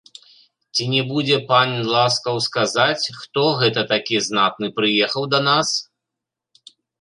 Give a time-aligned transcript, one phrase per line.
[0.75, 5.67] Ці не будзе пан ласкаў сказаць, хто гэта такі знатны прыехаў да нас?